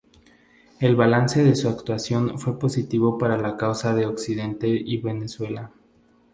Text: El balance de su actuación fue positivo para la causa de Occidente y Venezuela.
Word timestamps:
El 0.79 0.95
balance 0.95 1.43
de 1.43 1.55
su 1.55 1.69
actuación 1.69 2.39
fue 2.39 2.57
positivo 2.57 3.19
para 3.19 3.37
la 3.37 3.55
causa 3.55 3.93
de 3.93 4.07
Occidente 4.07 4.67
y 4.67 4.97
Venezuela. 4.97 5.69